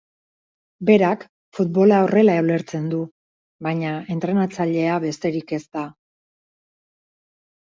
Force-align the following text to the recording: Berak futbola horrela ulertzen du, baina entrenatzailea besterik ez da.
Berak 0.89 1.25
futbola 1.57 1.99
horrela 2.05 2.37
ulertzen 2.45 2.87
du, 2.93 3.01
baina 3.67 3.93
entrenatzailea 4.17 4.97
besterik 5.05 5.55
ez 5.59 5.63
da. 5.79 5.85